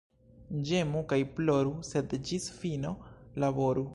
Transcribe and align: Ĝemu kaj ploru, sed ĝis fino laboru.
Ĝemu 0.69 1.03
kaj 1.11 1.19
ploru, 1.35 1.75
sed 1.91 2.17
ĝis 2.31 2.49
fino 2.63 2.97
laboru. 3.45 3.89